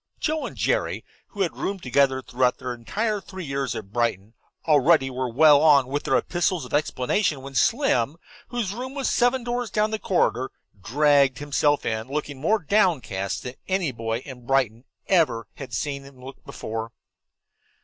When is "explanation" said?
6.73-7.43